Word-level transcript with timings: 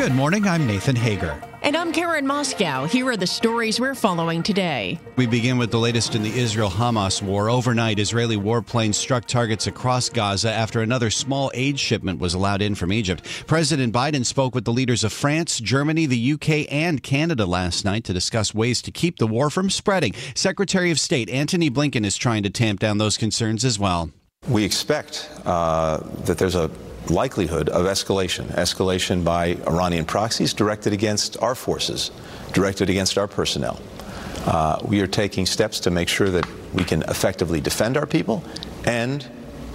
Good 0.00 0.14
morning. 0.14 0.48
I'm 0.48 0.66
Nathan 0.66 0.96
Hager. 0.96 1.38
And 1.60 1.76
I'm 1.76 1.92
Karen 1.92 2.24
Moskow. 2.24 2.88
Here 2.88 3.06
are 3.06 3.18
the 3.18 3.26
stories 3.26 3.78
we're 3.78 3.94
following 3.94 4.42
today. 4.42 4.98
We 5.16 5.26
begin 5.26 5.58
with 5.58 5.70
the 5.70 5.78
latest 5.78 6.14
in 6.14 6.22
the 6.22 6.38
Israel 6.38 6.70
Hamas 6.70 7.20
war. 7.20 7.50
Overnight, 7.50 7.98
Israeli 7.98 8.38
warplanes 8.38 8.94
struck 8.94 9.26
targets 9.26 9.66
across 9.66 10.08
Gaza 10.08 10.50
after 10.50 10.80
another 10.80 11.10
small 11.10 11.50
aid 11.52 11.78
shipment 11.78 12.18
was 12.18 12.32
allowed 12.32 12.62
in 12.62 12.76
from 12.76 12.94
Egypt. 12.94 13.26
President 13.46 13.92
Biden 13.92 14.24
spoke 14.24 14.54
with 14.54 14.64
the 14.64 14.72
leaders 14.72 15.04
of 15.04 15.12
France, 15.12 15.60
Germany, 15.60 16.06
the 16.06 16.32
UK, 16.32 16.72
and 16.72 17.02
Canada 17.02 17.44
last 17.44 17.84
night 17.84 18.04
to 18.04 18.14
discuss 18.14 18.54
ways 18.54 18.80
to 18.80 18.90
keep 18.90 19.18
the 19.18 19.26
war 19.26 19.50
from 19.50 19.68
spreading. 19.68 20.14
Secretary 20.34 20.90
of 20.90 20.98
State 20.98 21.28
Antony 21.28 21.70
Blinken 21.70 22.06
is 22.06 22.16
trying 22.16 22.42
to 22.42 22.48
tamp 22.48 22.80
down 22.80 22.96
those 22.96 23.18
concerns 23.18 23.66
as 23.66 23.78
well. 23.78 24.10
We 24.48 24.64
expect 24.64 25.28
uh, 25.44 25.98
that 26.24 26.38
there's 26.38 26.54
a 26.54 26.70
likelihood 27.08 27.68
of 27.68 27.86
escalation, 27.86 28.46
escalation 28.54 29.24
by 29.24 29.56
Iranian 29.66 30.04
proxies 30.04 30.52
directed 30.52 30.92
against 30.92 31.40
our 31.42 31.54
forces, 31.54 32.10
directed 32.52 32.90
against 32.90 33.16
our 33.18 33.26
personnel. 33.26 33.80
Uh, 34.46 34.78
we 34.84 35.00
are 35.00 35.06
taking 35.06 35.46
steps 35.46 35.80
to 35.80 35.90
make 35.90 36.08
sure 36.08 36.30
that 36.30 36.46
we 36.72 36.84
can 36.84 37.02
effectively 37.02 37.60
defend 37.60 37.96
our 37.96 38.06
people 38.06 38.44
and 38.84 39.26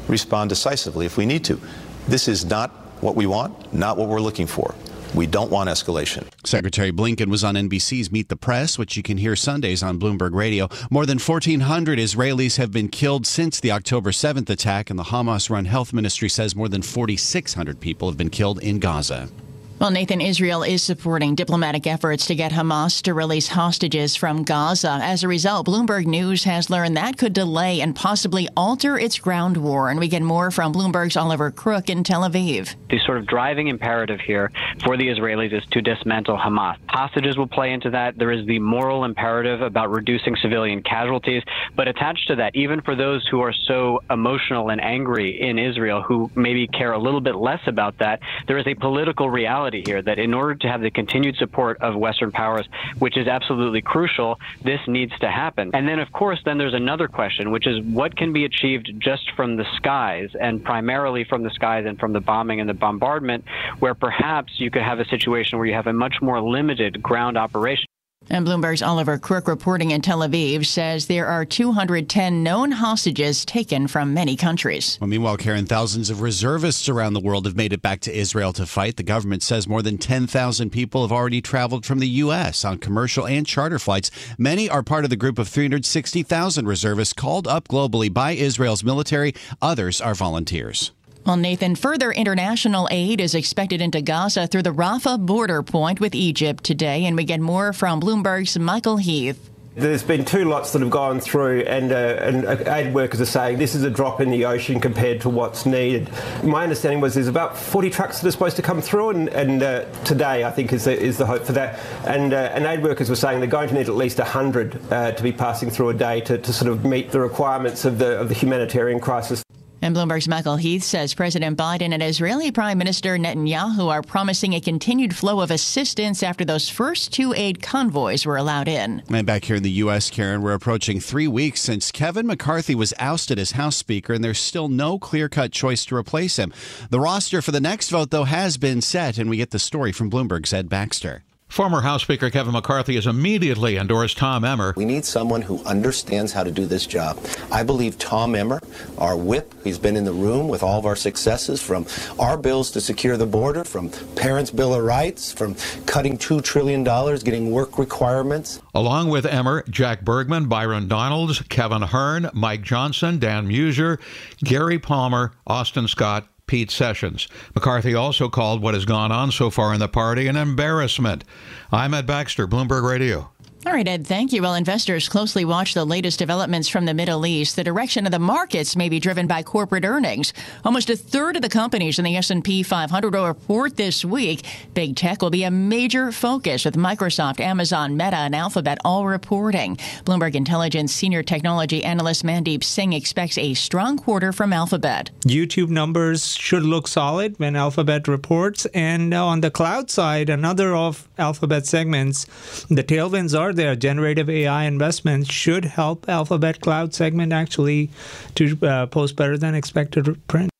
respond 0.08 0.50
decisively 0.50 1.06
if 1.06 1.18
we 1.18 1.26
need 1.26 1.44
to. 1.46 1.60
This 2.08 2.28
is 2.28 2.46
not 2.46 2.72
what 3.02 3.16
we 3.16 3.26
want, 3.26 3.74
not 3.74 3.98
what 3.98 4.08
we're 4.08 4.22
looking 4.22 4.48
for. 4.48 4.74
We 5.16 5.28
don't 5.28 5.50
want 5.50 5.70
escalation. 5.70 6.28
Secretary 6.46 6.92
Blinken 6.92 7.28
was 7.28 7.42
on 7.42 7.56
NBC's 7.56 8.12
Meet 8.12 8.28
the 8.28 8.36
Press, 8.36 8.78
which 8.78 8.98
you 8.98 9.04
can 9.04 9.18
hear 9.18 9.38
Sundays 9.38 9.82
on 9.82 9.98
Bloomberg 9.98 10.34
Radio. 10.34 10.68
More 10.92 11.06
than 11.06 11.20
1,400 11.20 11.98
Israelis 11.98 12.58
have 12.58 12.74
been 12.74 12.90
killed 12.90 13.26
since 13.26 13.62
the 13.62 13.72
October 13.72 14.12
7th 14.12 14.50
attack, 14.50 14.90
and 14.90 15.00
the 15.00 15.04
Hamas 15.04 15.50
run 15.50 15.64
health 15.64 15.94
ministry 15.94 16.28
says 16.28 16.54
more 16.54 16.68
than 16.68 16.82
4,600 16.82 17.80
people 17.80 18.10
have 18.10 18.18
been 18.18 18.30
killed 18.30 18.62
in 18.62 18.80
Gaza. 18.80 19.30
Well, 19.78 19.92
Nathan, 19.92 20.22
Israel 20.22 20.64
is 20.64 20.82
supporting 20.82 21.36
diplomatic 21.36 21.86
efforts 21.86 22.28
to 22.28 22.36
get 22.36 22.54
Hamas 22.54 23.02
to 23.02 23.14
release 23.14 23.50
hostages 23.50 24.16
from 24.16 24.44
Gaza. 24.44 25.00
As 25.04 25.22
a 25.22 25.28
result, 25.28 25.68
Bloomberg 25.68 26.06
News 26.06 26.46
has 26.46 26.70
learned 26.70 26.96
that 26.96 27.18
could 27.18 27.34
delay 27.34 27.82
and 27.82 27.94
possibly 27.94 28.48
alter 28.56 28.98
its 28.98 29.20
ground 29.20 29.58
war. 29.58 29.90
And 29.90 30.00
we 30.00 30.08
get 30.08 30.22
more 30.22 30.50
from 30.50 30.72
Bloomberg's 30.72 31.18
Oliver 31.18 31.52
Crook 31.52 31.90
in 31.90 32.06
Tel 32.06 32.22
Aviv. 32.22 32.74
The 32.90 33.00
sort 33.00 33.18
of 33.18 33.28
driving 33.28 33.68
imperative 33.68 34.22
here 34.22 34.50
for 34.82 34.96
the 34.96 35.10
Israelis 35.10 35.54
is 35.54 35.64
to 35.72 35.82
dismantle 35.82 36.38
Hamas. 36.38 36.78
Hostages 36.88 37.38
will 37.38 37.46
play 37.46 37.74
into 37.74 37.90
that. 37.90 38.18
There 38.18 38.32
is 38.32 38.46
the 38.48 38.60
moral 38.60 39.04
imperative 39.04 39.62
about 39.62 39.92
reducing 39.92 40.38
civilian 40.42 40.84
casualties. 40.84 41.44
But 41.76 41.90
attached 41.90 42.30
to 42.30 42.38
that, 42.38 42.56
even 42.56 42.82
for 42.82 42.96
those 42.96 43.28
who 43.30 43.42
are 43.42 43.54
so 43.68 44.00
emotional 44.10 44.70
and 44.70 44.82
angry 44.82 45.42
in 45.42 45.60
Israel, 45.60 46.02
who 46.02 46.32
maybe 46.34 46.66
care 46.66 46.94
a 46.94 46.98
little 46.98 47.22
bit 47.22 47.36
less 47.36 47.62
about 47.68 47.98
that, 47.98 48.22
there 48.48 48.58
is 48.58 48.66
a 48.68 48.76
political 48.76 49.30
reality 49.30 49.65
reality 49.66 49.84
here 49.86 50.02
that 50.02 50.20
in 50.20 50.34
order 50.34 50.56
to 50.56 50.68
have 50.68 50.82
the 50.82 50.92
continued 50.92 51.36
support 51.38 51.82
of 51.82 51.96
Western 51.96 52.32
powers, 52.32 52.68
which 53.00 53.18
is 53.18 53.28
absolutely 53.28 53.82
crucial, 53.82 54.40
this 54.64 54.80
needs 54.88 55.18
to 55.20 55.30
happen. 55.30 55.72
And 55.74 55.88
then, 55.88 56.00
of 56.00 56.12
course, 56.12 56.40
then 56.46 56.58
there's 56.58 56.74
another 56.74 57.08
question, 57.08 57.52
which 57.52 57.68
is 57.68 57.84
what 57.84 58.16
can 58.16 58.34
be 58.34 58.46
achieved 58.46 58.94
just 59.00 59.32
from 59.36 59.58
the 59.58 59.66
skies 59.78 60.30
and 60.40 60.64
primarily 60.64 61.24
from 61.24 61.44
the 61.44 61.50
skies 61.50 61.86
and 61.86 62.00
from 62.00 62.14
the 62.14 62.22
bombing 62.22 62.60
and 62.60 62.70
the 62.70 62.74
bombardment, 62.74 63.46
where 63.80 63.96
perhaps 63.96 64.54
you 64.60 64.70
could 64.70 64.84
have 64.84 65.00
a 65.00 65.06
situation 65.06 65.58
where 65.58 65.68
you 65.68 65.74
have 65.74 65.88
a 65.88 65.94
much 65.94 66.16
more 66.22 66.42
limited 66.42 67.02
ground 67.02 67.38
operation. 67.38 67.86
And 68.30 68.46
Bloomberg's 68.46 68.82
Oliver 68.82 69.20
Crook 69.20 69.48
reporting 69.48 69.92
in 69.92 70.02
Tel 70.02 70.20
Aviv 70.20 70.66
says 70.66 71.06
there 71.06 71.28
are 71.28 71.46
210 71.46 72.42
known 72.42 72.72
hostages 72.72 73.46
taken 73.46 73.88
from 73.88 74.16
many 74.16 74.36
countries. 74.36 74.98
Well, 75.00 75.08
meanwhile, 75.08 75.38
Karen, 75.38 75.68
thousands 75.68 76.10
of 76.10 76.22
reservists 76.22 76.90
around 76.90 77.14
the 77.14 77.20
world 77.20 77.46
have 77.46 77.56
made 77.56 77.72
it 77.72 77.84
back 77.84 78.00
to 78.02 78.18
Israel 78.18 78.52
to 78.54 78.66
fight. 78.66 78.98
The 78.98 79.04
government 79.04 79.44
says 79.44 79.68
more 79.68 79.84
than 79.84 80.00
10,000 80.00 80.72
people 80.72 81.04
have 81.04 81.12
already 81.12 81.40
traveled 81.40 81.86
from 81.86 82.00
the 82.00 82.08
U.S. 82.08 82.66
on 82.66 82.80
commercial 82.80 83.28
and 83.28 83.46
charter 83.46 83.78
flights. 83.78 84.10
Many 84.40 84.68
are 84.70 84.82
part 84.82 85.04
of 85.04 85.12
the 85.12 85.16
group 85.16 85.38
of 85.38 85.48
360,000 85.48 86.68
reservists 86.68 87.14
called 87.14 87.48
up 87.48 87.68
globally 87.68 88.12
by 88.12 88.32
Israel's 88.32 88.84
military. 88.84 89.36
Others 89.62 90.02
are 90.02 90.16
volunteers. 90.16 90.92
Well, 91.26 91.38
Nathan, 91.38 91.74
further 91.74 92.12
international 92.12 92.88
aid 92.92 93.20
is 93.20 93.34
expected 93.34 93.82
into 93.82 94.00
Gaza 94.00 94.46
through 94.46 94.62
the 94.62 94.70
Rafah 94.70 95.26
border 95.26 95.64
point 95.64 96.00
with 96.00 96.14
Egypt 96.14 96.64
today, 96.64 97.04
and 97.06 97.18
we 97.18 97.24
get 97.24 97.40
more 97.40 97.74
from 97.74 98.00
Bloomberg's 98.00 98.60
Michael 98.60 98.98
Heath. 98.98 99.50
There's 99.74 100.04
been 100.04 100.24
two 100.24 100.46
lots 100.46 100.72
that 100.74 100.84
have 100.84 100.92
gone 100.92 101.20
through, 101.20 101.62
and, 101.62 101.92
uh, 101.92 101.96
and 101.96 102.46
aid 102.68 102.94
workers 102.94 103.22
are 103.22 103.26
saying 103.26 103.58
this 103.58 103.74
is 103.74 103.82
a 103.82 103.90
drop 103.90 104.22
in 104.22 104.30
the 104.30 104.46
ocean 104.46 104.80
compared 104.80 105.22
to 105.22 105.30
what's 105.30 105.66
needed. 105.66 106.12
My 106.44 106.62
understanding 106.62 107.02
was 107.02 107.16
there's 107.16 107.28
about 107.28 107.58
40 107.58 107.90
trucks 107.90 108.20
that 108.20 108.28
are 108.28 108.32
supposed 108.32 108.56
to 108.58 108.62
come 108.62 108.80
through, 108.80 109.10
and, 109.10 109.30
and 109.30 109.64
uh, 109.64 109.86
today 110.04 110.44
I 110.44 110.52
think 110.52 110.72
is 110.74 110.84
the, 110.86 110.96
is 110.96 111.18
the 111.18 111.26
hope 111.26 111.44
for 111.44 111.54
that. 111.54 111.80
And, 112.06 112.34
uh, 112.34 112.52
and 112.54 112.66
aid 112.66 112.84
workers 112.84 113.10
were 113.10 113.16
saying 113.16 113.40
they're 113.40 113.50
going 113.50 113.70
to 113.70 113.74
need 113.74 113.90
at 113.90 113.96
least 113.96 114.20
100 114.20 114.94
uh, 114.94 115.12
to 115.14 115.24
be 115.24 115.32
passing 115.32 115.72
through 115.72 115.90
a 115.90 115.96
day 115.96 116.22
to, 116.22 116.38
to 116.38 116.54
sort 116.54 116.72
of 116.72 116.86
meet 116.86 117.10
the 117.10 117.20
requirements 117.20 117.84
of 117.84 117.98
the, 117.98 118.20
of 118.20 118.30
the 118.30 118.36
humanitarian 118.36 119.00
crisis. 119.00 119.45
And 119.86 119.96
Bloomberg's 119.96 120.28
Michael 120.28 120.56
Heath 120.56 120.82
says 120.82 121.14
President 121.14 121.60
Biden 121.60 121.94
and 121.94 122.02
Israeli 122.02 122.52
Prime 122.52 122.80
Minister 122.80 123.20
Netanyahu 123.20 123.92
are 123.92 124.02
promising 124.02 124.54
a 124.54 124.60
continued 124.60 125.16
flow 125.16 125.42
of 125.42 125.52
assistance 125.52 126.24
after 126.24 126.44
those 126.44 126.68
first 126.68 127.14
two 127.14 127.36
aid 127.36 127.62
convoys 127.62 128.26
were 128.26 128.36
allowed 128.36 128.68
in. 128.68 129.04
And 129.14 129.28
back 129.28 129.46
here 129.46 129.58
in 129.58 129.62
the 129.62 129.70
U.S., 129.70 130.10
Karen, 130.10 130.42
we're 130.42 130.56
approaching 130.56 131.00
three 131.00 131.28
weeks 131.28 131.62
since 131.62 131.92
Kevin 131.92 132.26
McCarthy 132.26 132.74
was 132.74 132.96
ousted 132.98 133.38
as 133.38 133.52
House 133.52 133.76
Speaker, 133.76 134.14
and 134.14 134.24
there's 134.24 134.40
still 134.40 134.70
no 134.70 134.98
clear 134.98 135.30
cut 135.30 135.52
choice 135.52 135.86
to 135.86 135.96
replace 135.96 136.40
him. 136.40 136.52
The 136.90 137.00
roster 137.00 137.44
for 137.44 137.52
the 137.52 137.62
next 137.62 137.90
vote, 137.92 138.10
though, 138.10 138.24
has 138.24 138.58
been 138.58 138.82
set, 138.82 139.20
and 139.20 139.30
we 139.30 139.38
get 139.38 139.52
the 139.52 139.60
story 139.60 139.92
from 139.92 140.10
Bloomberg's 140.10 140.52
Ed 140.52 140.68
Baxter. 140.68 141.24
Former 141.56 141.80
House 141.80 142.02
Speaker 142.02 142.30
Kevin 142.30 142.52
McCarthy 142.52 142.96
has 142.96 143.08
immediately 143.08 143.78
endorsed 143.78 144.18
Tom 144.18 144.44
Emmer. 144.44 144.74
We 144.76 144.84
need 144.84 145.06
someone 145.06 145.42
who 145.42 145.64
understands 145.64 146.34
how 146.34 146.44
to 146.44 146.52
do 146.52 146.66
this 146.66 146.86
job. 146.86 147.18
I 147.50 147.64
believe 147.64 147.98
Tom 147.98 148.36
Emmer, 148.36 148.60
our 148.98 149.16
whip, 149.16 149.54
he's 149.64 149.80
been 149.80 149.96
in 149.96 150.04
the 150.04 150.12
room 150.12 150.50
with 150.50 150.64
all 150.64 150.78
of 150.78 150.86
our 150.86 150.98
successes 150.98 151.62
from 151.62 151.86
our 152.20 152.36
bills 152.36 152.72
to 152.72 152.82
secure 152.82 153.16
the 153.16 153.26
border, 153.26 153.64
from 153.64 153.90
Parents' 154.18 154.52
Bill 154.52 154.74
of 154.74 154.84
Rights, 154.84 155.32
from 155.32 155.56
cutting 155.86 156.18
$2 156.18 156.44
trillion, 156.44 156.84
getting 156.84 157.52
work 157.52 157.78
requirements. 157.78 158.62
Along 158.74 159.08
with 159.08 159.26
Emmer, 159.26 159.64
Jack 159.70 160.02
Bergman, 160.02 160.50
Byron 160.50 160.90
Donalds, 160.90 161.42
Kevin 161.44 161.84
Hern, 161.84 162.30
Mike 162.34 162.64
Johnson, 162.64 163.18
Dan 163.18 163.48
Meuser, 163.48 163.98
Gary 164.44 164.78
Palmer, 164.78 165.32
Austin 165.48 165.88
Scott, 165.88 166.28
Pete 166.48 166.72
Sessions. 166.72 167.28
McCarthy 167.54 167.94
also 167.94 168.30
called 168.30 168.62
what 168.62 168.74
has 168.74 168.86
gone 168.86 169.12
on 169.12 169.32
so 169.32 169.50
far 169.50 169.74
in 169.74 169.80
the 169.80 169.88
party 169.88 170.28
an 170.28 170.36
embarrassment. 170.36 171.24
I'm 171.72 171.94
Ed 171.94 172.06
Baxter, 172.06 172.48
Bloomberg 172.48 172.88
Radio. 172.88 173.32
All 173.68 173.74
right, 173.74 173.88
Ed, 173.88 174.06
thank 174.06 174.32
you. 174.32 174.44
Well, 174.44 174.54
investors 174.54 175.10
closely 175.10 175.44
watch 175.44 175.74
the 175.74 175.86
latest 175.86 176.20
developments 176.20 176.70
from 176.70 176.86
the 176.86 176.94
Middle 176.94 177.26
East. 177.26 177.56
The 177.56 177.64
direction 177.64 178.06
of 178.06 178.12
the 178.12 178.20
markets 178.20 178.76
may 178.76 178.90
be 178.90 179.00
driven 179.00 179.26
by 179.26 179.42
corporate 179.42 179.84
earnings. 179.84 180.34
Almost 180.64 180.92
a 180.92 180.96
third 180.96 181.36
of 181.36 181.42
the 181.42 181.50
companies 181.50 181.98
in 181.98 182.06
the 182.06 182.16
S&P 182.16 182.62
500 182.62 183.12
will 183.12 183.26
report 183.26 183.76
this 183.76 184.06
week. 184.06 184.46
Big 184.76 184.96
tech 184.96 185.24
will 185.24 185.32
be 185.32 185.46
a 185.46 185.50
major 185.50 186.12
focus 186.12 186.64
with 186.64 186.76
Microsoft, 186.76 187.40
Amazon, 187.40 187.98
Meta, 187.98 188.18
and 188.18 188.36
Alphabet 188.36 188.78
all 188.86 189.08
reporting. 189.08 189.78
Bloomberg 190.06 190.36
Intelligence 190.36 190.94
senior 190.94 191.24
technology 191.24 191.84
analyst 191.84 192.24
Mandeep 192.24 192.64
Singh 192.64 192.94
expects 192.94 193.40
a 193.40 193.56
strong 193.56 193.98
quarter 193.98 194.32
from 194.32 194.54
Alphabet. 194.54 195.10
YouTube 195.22 195.70
numbers 195.70 196.36
should 196.36 196.64
look 196.64 196.88
solid 196.88 197.40
when 197.40 197.56
Alphabet 197.56 198.08
reports. 198.08 198.68
And 198.76 199.12
uh, 199.12 199.26
on 199.26 199.42
the 199.42 199.50
cloud 199.50 199.90
side, 199.90 200.30
another 200.30 200.76
of 200.76 201.10
Alphabet 201.18 201.66
segments, 201.66 202.26
the 202.70 202.84
tailwinds 202.84 203.38
are 203.38 203.55
their 203.56 203.76
generative 203.76 204.30
AI 204.30 204.66
investments 204.66 205.32
should 205.32 205.66
help 205.66 206.08
Alphabet 206.08 206.62
Cloud 206.62 206.94
segment 206.94 207.34
actually 207.34 207.90
to 208.36 208.58
uh, 208.62 208.86
post 208.88 209.16
better 209.16 209.38
than 209.38 209.56
expected 209.56 210.28
print. 210.28 210.52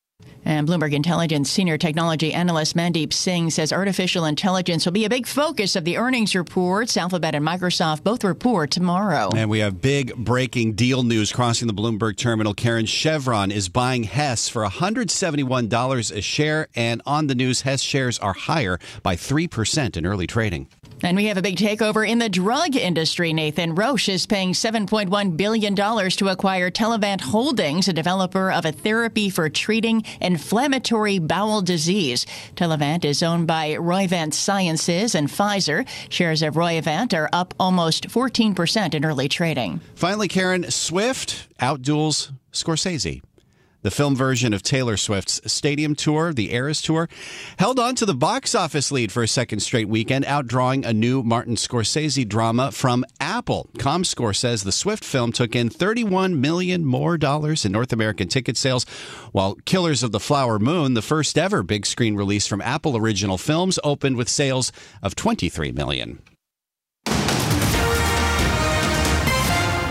And 0.46 0.68
Bloomberg 0.68 0.92
Intelligence 0.92 1.50
senior 1.50 1.76
technology 1.76 2.32
analyst 2.32 2.76
Mandeep 2.76 3.12
Singh 3.12 3.50
says 3.50 3.72
artificial 3.72 4.24
intelligence 4.24 4.84
will 4.84 4.92
be 4.92 5.04
a 5.04 5.10
big 5.10 5.26
focus 5.26 5.74
of 5.74 5.84
the 5.84 5.96
earnings 5.96 6.36
reports. 6.36 6.96
Alphabet 6.96 7.34
and 7.34 7.44
Microsoft 7.44 8.04
both 8.04 8.22
report 8.22 8.70
tomorrow. 8.70 9.28
And 9.34 9.50
we 9.50 9.58
have 9.58 9.80
big 9.80 10.14
breaking 10.14 10.74
deal 10.74 11.02
news 11.02 11.32
crossing 11.32 11.66
the 11.66 11.74
Bloomberg 11.74 12.16
terminal. 12.16 12.54
Karen 12.54 12.86
Chevron 12.86 13.50
is 13.50 13.68
buying 13.68 14.04
Hess 14.04 14.48
for 14.48 14.64
$171 14.64 16.16
a 16.16 16.22
share. 16.22 16.68
And 16.76 17.02
on 17.04 17.26
the 17.26 17.34
news, 17.34 17.62
Hess 17.62 17.82
shares 17.82 18.16
are 18.20 18.34
higher 18.34 18.78
by 19.02 19.16
3% 19.16 19.96
in 19.96 20.06
early 20.06 20.28
trading. 20.28 20.68
And 21.02 21.16
we 21.16 21.26
have 21.26 21.36
a 21.36 21.42
big 21.42 21.56
takeover 21.56 22.08
in 22.08 22.18
the 22.18 22.28
drug 22.28 22.74
industry, 22.74 23.32
Nathan. 23.32 23.74
Roche 23.74 24.08
is 24.08 24.26
paying 24.26 24.52
$7.1 24.52 25.36
billion 25.36 25.74
to 25.74 26.28
acquire 26.28 26.70
Telavant 26.70 27.20
Holdings, 27.20 27.88
a 27.88 27.92
developer 27.92 28.50
of 28.50 28.64
a 28.64 28.72
therapy 28.72 29.28
for 29.28 29.48
treating 29.48 30.04
inflammatory 30.20 31.18
bowel 31.18 31.60
disease. 31.60 32.26
Telavant 32.54 33.04
is 33.04 33.22
owned 33.22 33.46
by 33.46 33.72
Roivant 33.74 34.32
Sciences 34.32 35.14
and 35.14 35.28
Pfizer. 35.28 35.86
Shares 36.08 36.42
of 36.42 36.54
Roivant 36.54 37.12
are 37.12 37.28
up 37.32 37.52
almost 37.60 38.08
14% 38.08 38.94
in 38.94 39.04
early 39.04 39.28
trading. 39.28 39.80
Finally, 39.94 40.28
Karen, 40.28 40.70
Swift 40.70 41.48
outduels 41.60 42.32
Scorsese. 42.52 43.22
The 43.86 43.92
film 43.92 44.16
version 44.16 44.52
of 44.52 44.64
Taylor 44.64 44.96
Swift's 44.96 45.40
stadium 45.46 45.94
tour, 45.94 46.32
the 46.32 46.52
Eras 46.52 46.82
Tour, 46.82 47.08
held 47.56 47.78
on 47.78 47.94
to 47.94 48.04
the 48.04 48.16
box 48.16 48.52
office 48.52 48.90
lead 48.90 49.12
for 49.12 49.22
a 49.22 49.28
second 49.28 49.60
straight 49.60 49.88
weekend, 49.88 50.24
outdrawing 50.24 50.84
a 50.84 50.92
new 50.92 51.22
Martin 51.22 51.54
Scorsese 51.54 52.28
drama 52.28 52.72
from 52.72 53.04
Apple. 53.20 53.70
ComScore 53.78 54.34
says 54.34 54.64
the 54.64 54.72
Swift 54.72 55.04
film 55.04 55.30
took 55.30 55.54
in 55.54 55.70
31 55.70 56.40
million 56.40 56.84
more 56.84 57.16
dollars 57.16 57.64
in 57.64 57.70
North 57.70 57.92
American 57.92 58.26
ticket 58.26 58.56
sales, 58.56 58.82
while 59.30 59.54
Killers 59.66 60.02
of 60.02 60.10
the 60.10 60.18
Flower 60.18 60.58
Moon, 60.58 60.94
the 60.94 61.00
first 61.00 61.38
ever 61.38 61.62
big 61.62 61.86
screen 61.86 62.16
release 62.16 62.48
from 62.48 62.60
Apple 62.62 62.96
Original 62.96 63.38
Films, 63.38 63.78
opened 63.84 64.16
with 64.16 64.28
sales 64.28 64.72
of 65.00 65.14
23 65.14 65.70
million. 65.70 66.20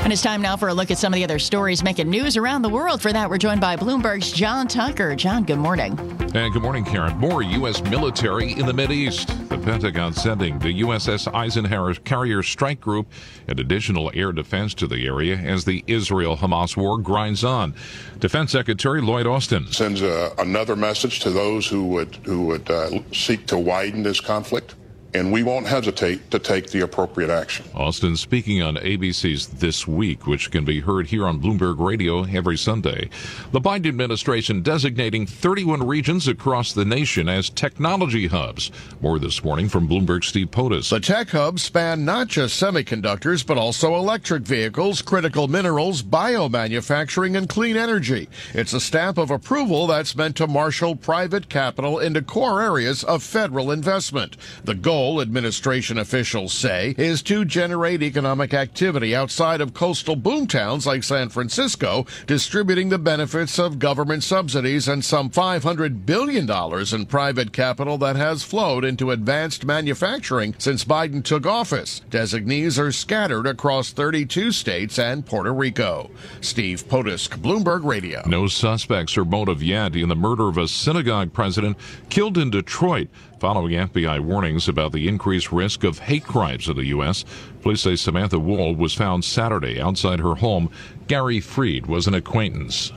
And 0.05 0.13
it's 0.13 0.21
time 0.21 0.39
now 0.39 0.55
for 0.55 0.67
a 0.67 0.73
look 0.75 0.91
at 0.91 0.99
some 0.99 1.13
of 1.13 1.15
the 1.17 1.23
other 1.23 1.39
stories 1.39 1.81
making 1.81 2.11
news 2.11 2.37
around 2.37 2.61
the 2.61 2.69
world. 2.69 3.01
For 3.01 3.11
that, 3.11 3.27
we're 3.27 3.39
joined 3.39 3.59
by 3.59 3.75
Bloomberg's 3.75 4.31
John 4.31 4.67
Tucker. 4.67 5.15
John, 5.15 5.45
good 5.45 5.57
morning. 5.57 5.97
And 6.35 6.53
good 6.53 6.61
morning, 6.61 6.85
Karen. 6.85 7.17
More 7.17 7.41
U.S. 7.41 7.81
military 7.85 8.51
in 8.51 8.67
the 8.67 8.71
Mideast. 8.71 9.49
The 9.49 9.57
Pentagon 9.57 10.13
sending 10.13 10.59
the 10.59 10.81
USS 10.81 11.33
Eisenhower 11.33 11.95
Carrier 11.95 12.43
Strike 12.43 12.79
Group 12.79 13.07
and 13.47 13.59
additional 13.59 14.11
air 14.13 14.31
defense 14.31 14.75
to 14.75 14.85
the 14.85 15.07
area 15.07 15.37
as 15.37 15.65
the 15.65 15.83
Israel 15.87 16.37
Hamas 16.37 16.77
war 16.77 16.99
grinds 16.99 17.43
on. 17.43 17.73
Defense 18.19 18.51
Secretary 18.51 19.01
Lloyd 19.01 19.25
Austin 19.25 19.65
sends 19.71 20.03
a, 20.03 20.33
another 20.37 20.75
message 20.75 21.19
to 21.21 21.31
those 21.31 21.65
who 21.65 21.83
would 21.87 22.15
who 22.17 22.45
would 22.45 22.69
uh, 22.69 22.91
seek 23.11 23.47
to 23.47 23.57
widen 23.57 24.03
this 24.03 24.21
conflict 24.21 24.75
and 25.15 25.31
we 25.31 25.43
won't 25.43 25.65
hesitate 25.65 26.29
to 26.29 26.37
take 26.37 26.69
the 26.71 26.81
appropriate 26.81 27.29
action. 27.29 27.65
Austin 27.73 28.17
speaking 28.17 28.61
on 28.61 28.75
ABC's 28.75 29.47
This 29.47 29.87
Week, 29.87 30.27
which 30.27 30.51
can 30.51 30.65
be 30.65 30.81
heard 30.81 31.07
here 31.07 31.25
on 31.25 31.39
Bloomberg 31.39 31.79
Radio 31.79 32.25
every 32.25 32.57
Sunday. 32.57 33.09
The 33.53 33.61
Biden 33.61 33.87
administration 33.87 34.61
designating 34.61 35.25
31 35.25 35.87
regions 35.87 36.27
across 36.27 36.73
the 36.73 36.83
nation 36.83 37.29
as 37.29 37.49
technology 37.49 38.27
hubs. 38.27 38.71
More 38.99 39.17
this 39.17 39.41
morning 39.41 39.69
from 39.69 39.87
Bloomberg 39.87 40.25
Steve 40.25 40.51
Potus. 40.51 40.89
The 40.89 40.99
tech 40.99 41.29
hubs 41.29 41.63
span 41.63 42.03
not 42.03 42.27
just 42.27 42.61
semiconductors, 42.61 43.45
but 43.45 43.57
also 43.57 43.95
electric 43.95 44.43
vehicles, 44.43 45.01
critical 45.01 45.47
minerals, 45.47 46.03
biomanufacturing, 46.03 47.37
and 47.37 47.47
clean 47.47 47.77
energy. 47.77 48.27
It's 48.53 48.73
a 48.73 48.81
stamp 48.81 49.17
of 49.17 49.31
approval 49.31 49.87
that's 49.87 50.15
meant 50.17 50.35
to 50.37 50.47
marshal 50.47 50.97
private 50.97 51.47
capital 51.47 51.99
into 51.99 52.21
core 52.21 52.61
areas 52.61 53.05
of 53.05 53.23
federal 53.23 53.71
investment. 53.71 54.35
The 54.65 54.75
goal 54.75 55.04
goal, 55.05 55.21
administration 55.21 55.99
officials 55.99 56.51
say, 56.51 56.95
is 56.97 57.21
to 57.21 57.45
generate 57.45 58.01
economic 58.01 58.55
activity 58.55 59.15
outside 59.15 59.61
of 59.61 59.71
coastal 59.73 60.17
boomtowns 60.17 60.87
like 60.87 61.03
San 61.03 61.29
Francisco, 61.29 62.07
distributing 62.25 62.89
the 62.89 62.97
benefits 62.97 63.59
of 63.59 63.77
government 63.77 64.23
subsidies 64.23 64.87
and 64.87 65.05
some 65.05 65.29
$500 65.29 66.07
billion 66.07 66.49
in 66.49 67.05
private 67.05 67.53
capital 67.53 67.99
that 67.99 68.15
has 68.15 68.41
flowed 68.41 68.83
into 68.83 69.11
advanced 69.11 69.63
manufacturing 69.63 70.55
since 70.57 70.83
Biden 70.83 71.23
took 71.23 71.45
office. 71.45 72.01
Designees 72.09 72.79
are 72.79 72.91
scattered 72.91 73.45
across 73.45 73.91
32 73.91 74.51
states 74.51 74.97
and 74.97 75.23
Puerto 75.23 75.53
Rico. 75.53 76.09
Steve 76.41 76.87
Potusk, 76.89 77.37
Bloomberg 77.37 77.85
Radio. 77.85 78.23
No 78.25 78.47
suspects 78.47 79.17
or 79.17 79.25
motive 79.25 79.61
yet 79.61 79.95
in 79.95 80.09
the 80.09 80.15
murder 80.15 80.47
of 80.47 80.57
a 80.57 80.67
synagogue 80.67 81.31
president 81.31 81.77
killed 82.09 82.39
in 82.39 82.49
Detroit 82.49 83.09
following 83.45 83.73
FBI 83.73 84.19
warnings 84.21 84.67
about 84.67 84.91
the 84.91 85.07
increased 85.07 85.51
risk 85.51 85.83
of 85.83 85.99
hate 85.99 86.23
crimes 86.23 86.67
in 86.67 86.75
the 86.75 86.85
U.S. 86.85 87.23
Police 87.61 87.81
say 87.81 87.95
Samantha 87.95 88.39
Woll 88.39 88.73
was 88.73 88.95
found 88.95 89.23
Saturday 89.23 89.79
outside 89.79 90.19
her 90.19 90.33
home. 90.33 90.71
Gary 91.05 91.39
Freed 91.39 91.85
was 91.85 92.07
an 92.07 92.15
acquaintance. 92.15 92.91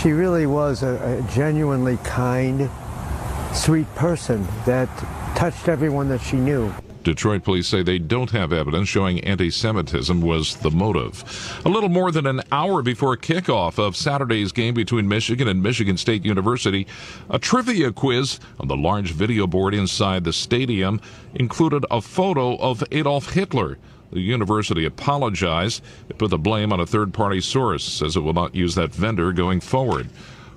She 0.00 0.12
really 0.12 0.46
was 0.46 0.82
a, 0.82 1.18
a 1.18 1.34
genuinely 1.34 1.98
kind, 1.98 2.70
sweet 3.52 3.94
person 3.94 4.48
that 4.64 4.88
touched 5.36 5.68
everyone 5.68 6.08
that 6.08 6.22
she 6.22 6.36
knew. 6.36 6.72
Detroit 7.02 7.44
police 7.44 7.66
say 7.66 7.82
they 7.82 7.98
don't 7.98 8.30
have 8.30 8.52
evidence 8.52 8.88
showing 8.88 9.20
anti 9.20 9.50
Semitism 9.50 10.20
was 10.20 10.56
the 10.56 10.70
motive. 10.70 11.24
A 11.64 11.68
little 11.68 11.88
more 11.88 12.12
than 12.12 12.26
an 12.26 12.42
hour 12.52 12.82
before 12.82 13.16
kickoff 13.16 13.78
of 13.78 13.96
Saturday's 13.96 14.52
game 14.52 14.74
between 14.74 15.08
Michigan 15.08 15.48
and 15.48 15.62
Michigan 15.62 15.96
State 15.96 16.24
University, 16.24 16.86
a 17.30 17.38
trivia 17.38 17.90
quiz 17.90 18.38
on 18.58 18.68
the 18.68 18.76
large 18.76 19.12
video 19.12 19.46
board 19.46 19.74
inside 19.74 20.24
the 20.24 20.32
stadium 20.32 21.00
included 21.34 21.86
a 21.90 22.02
photo 22.02 22.56
of 22.56 22.84
Adolf 22.92 23.32
Hitler. 23.32 23.78
The 24.12 24.20
university 24.20 24.84
apologized. 24.84 25.82
It 26.08 26.18
put 26.18 26.30
the 26.30 26.38
blame 26.38 26.72
on 26.72 26.80
a 26.80 26.86
third 26.86 27.14
party 27.14 27.40
source, 27.40 27.84
says 27.84 28.16
it 28.16 28.20
will 28.20 28.32
not 28.32 28.54
use 28.54 28.74
that 28.74 28.92
vendor 28.92 29.32
going 29.32 29.60
forward. 29.60 30.08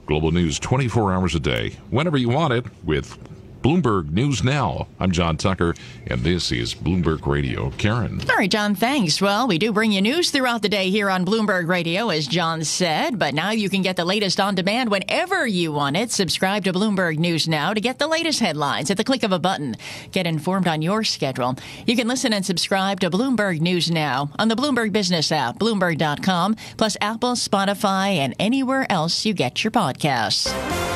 Global 0.08 0.32
News 0.32 0.60
24 0.60 1.14
hours 1.14 1.36
a 1.36 1.40
day, 1.40 1.78
whenever 1.90 2.18
you 2.18 2.30
want 2.30 2.52
it, 2.52 2.66
with 2.84 3.18
Bloomberg 3.64 4.12
News 4.12 4.44
Now. 4.44 4.88
I'm 5.00 5.12
John 5.12 5.38
Tucker, 5.38 5.74
and 6.08 6.20
this 6.20 6.52
is 6.52 6.76
Bloomberg 6.76 7.26
Radio. 7.26 7.70
Karen. 7.78 8.20
All 8.30 8.36
right, 8.36 8.52
John, 8.52 8.76
thanks. 8.76 9.22
Well, 9.22 9.48
we 9.48 9.58
do 9.58 9.72
bring 9.72 9.94
you 9.94 10.02
news 10.02 10.32
throughout 10.32 10.62
the 10.62 10.68
day 10.68 10.90
here 10.90 11.10
on 11.10 11.26
Bloomberg 11.26 11.70
Radio, 11.70 12.10
as 12.10 12.28
John 12.28 12.66
said, 12.66 13.18
but 13.18 13.34
now 13.34 13.52
you 13.52 13.70
can 13.70 13.82
get 13.82 13.96
the 13.96 14.04
latest 14.04 14.42
on 14.42 14.54
demand 14.54 14.92
whenever 14.92 15.48
you 15.48 15.72
want 15.72 15.96
it. 15.96 16.12
Subscribe 16.12 16.66
to 16.66 16.74
Bloomberg 16.74 17.18
News 17.18 17.48
Now 17.48 17.74
to 17.74 17.80
get 17.80 18.00
the 18.00 18.08
latest 18.08 18.42
headlines 18.42 18.92
at 18.92 18.98
the 18.98 19.04
click 19.06 19.24
of 19.24 19.32
a 19.32 19.40
button. 19.40 19.78
Get 20.12 20.28
informed 20.28 20.68
on 20.68 20.82
your 20.82 21.06
schedule. 21.06 21.56
You 21.88 21.96
can 21.96 22.10
listen 22.10 22.34
and 22.34 22.46
subscribe 22.46 23.00
to 23.00 23.10
Bloomberg 23.10 23.62
News 23.62 23.90
Now 23.90 24.30
on 24.38 24.50
the 24.50 24.56
Bloomberg 24.56 24.92
Business 24.92 25.32
app, 25.32 25.58
Bloomberg.com, 25.58 26.58
plus 26.76 26.98
Apple, 27.00 27.36
Spotify, 27.36 28.18
and 28.18 28.36
anywhere 28.40 28.86
else 28.92 29.26
you 29.26 29.34
get 29.34 29.64
your 29.64 29.72
podcasts. 29.72 30.93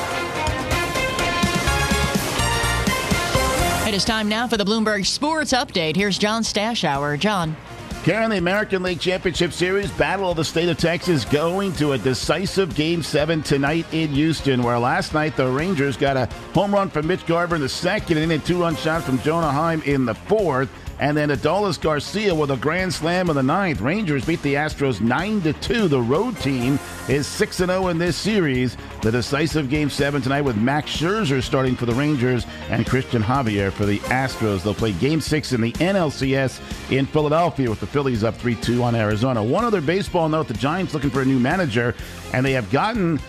It 3.88 3.94
is 3.94 4.04
time 4.04 4.28
now 4.28 4.46
for 4.46 4.58
the 4.58 4.64
Bloomberg 4.64 5.06
Sports 5.06 5.54
Update. 5.54 5.96
Here's 5.96 6.18
John 6.18 6.42
Stashower. 6.42 7.18
John. 7.18 7.56
Karen, 8.02 8.28
the 8.28 8.36
American 8.36 8.82
League 8.82 9.00
Championship 9.00 9.50
Series 9.50 9.90
Battle 9.92 10.30
of 10.30 10.36
the 10.36 10.44
State 10.44 10.68
of 10.68 10.76
Texas 10.76 11.24
going 11.24 11.72
to 11.76 11.92
a 11.92 11.98
decisive 11.98 12.74
Game 12.74 13.02
7 13.02 13.42
tonight 13.42 13.86
in 13.94 14.10
Houston, 14.10 14.62
where 14.62 14.78
last 14.78 15.14
night 15.14 15.38
the 15.38 15.48
Rangers 15.50 15.96
got 15.96 16.18
a 16.18 16.26
home 16.52 16.74
run 16.74 16.90
from 16.90 17.06
Mitch 17.06 17.24
Garver 17.24 17.54
in 17.54 17.62
the 17.62 17.68
second 17.70 18.18
and 18.18 18.30
a 18.30 18.38
two-run 18.38 18.76
shot 18.76 19.04
from 19.04 19.18
Jonah 19.20 19.50
Heim 19.50 19.80
in 19.86 20.04
the 20.04 20.14
fourth. 20.14 20.68
And 21.00 21.16
then 21.16 21.30
Adolis 21.30 21.80
Garcia 21.80 22.34
with 22.34 22.50
a 22.50 22.56
grand 22.56 22.92
slam 22.92 23.30
in 23.30 23.36
the 23.36 23.42
ninth. 23.42 23.80
Rangers 23.80 24.24
beat 24.24 24.42
the 24.42 24.54
Astros 24.54 25.00
9 25.00 25.42
to 25.42 25.52
2. 25.52 25.88
The 25.88 26.00
road 26.00 26.36
team 26.38 26.78
is 27.08 27.26
6 27.26 27.56
0 27.56 27.88
in 27.88 27.98
this 27.98 28.16
series. 28.16 28.76
The 29.02 29.12
decisive 29.12 29.70
game 29.70 29.90
seven 29.90 30.20
tonight 30.20 30.42
with 30.42 30.56
Max 30.56 30.90
Scherzer 30.90 31.42
starting 31.42 31.76
for 31.76 31.86
the 31.86 31.94
Rangers 31.94 32.46
and 32.68 32.84
Christian 32.84 33.22
Javier 33.22 33.70
for 33.70 33.86
the 33.86 34.00
Astros. 34.00 34.64
They'll 34.64 34.74
play 34.74 34.92
game 34.92 35.20
six 35.20 35.52
in 35.52 35.60
the 35.60 35.72
NLCS 35.74 36.90
in 36.90 37.06
Philadelphia 37.06 37.70
with 37.70 37.80
the 37.80 37.86
Phillies 37.86 38.24
up 38.24 38.36
3 38.36 38.56
2 38.56 38.82
on 38.82 38.94
Arizona. 38.96 39.42
One 39.42 39.64
other 39.64 39.80
baseball 39.80 40.28
note 40.28 40.48
the 40.48 40.54
Giants 40.54 40.94
looking 40.94 41.10
for 41.10 41.22
a 41.22 41.24
new 41.24 41.38
manager, 41.38 41.94
and 42.32 42.44
they 42.44 42.52
have 42.52 42.70
gotten 42.70 43.20